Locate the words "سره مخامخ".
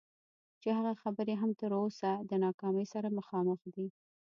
2.93-3.59